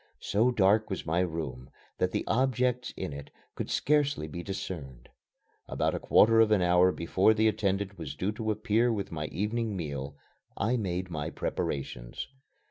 So 0.23 0.49
dark 0.49 0.89
was 0.89 1.05
my 1.05 1.19
room 1.19 1.69
then 1.99 2.09
that 2.09 2.23
objects 2.25 2.91
in 2.97 3.13
it 3.13 3.29
could 3.53 3.69
scarcely 3.69 4.27
be 4.27 4.41
discerned. 4.41 5.09
About 5.67 5.93
a 5.93 5.99
quarter 5.99 6.41
of 6.41 6.49
an 6.49 6.63
hour 6.63 6.91
before 6.91 7.35
the 7.35 7.47
attendant 7.47 7.99
was 7.99 8.15
due 8.15 8.31
to 8.31 8.49
appear 8.49 8.91
with 8.91 9.11
my 9.11 9.27
evening 9.27 9.77
meal 9.77 10.17
I 10.57 10.75
made 10.75 11.11
my 11.11 11.29
preparations. 11.29 12.25